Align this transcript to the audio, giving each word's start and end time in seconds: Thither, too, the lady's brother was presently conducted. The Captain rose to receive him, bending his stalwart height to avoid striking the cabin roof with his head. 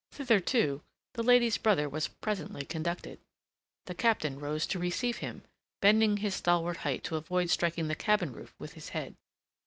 Thither, 0.13 0.39
too, 0.39 0.81
the 1.13 1.21
lady's 1.21 1.59
brother 1.59 1.87
was 1.87 2.07
presently 2.07 2.65
conducted. 2.65 3.19
The 3.85 3.93
Captain 3.93 4.39
rose 4.39 4.65
to 4.65 4.79
receive 4.79 5.17
him, 5.17 5.43
bending 5.79 6.17
his 6.17 6.33
stalwart 6.33 6.77
height 6.77 7.03
to 7.03 7.17
avoid 7.17 7.51
striking 7.51 7.87
the 7.87 7.93
cabin 7.93 8.33
roof 8.33 8.55
with 8.57 8.73
his 8.73 8.89
head. 8.89 9.15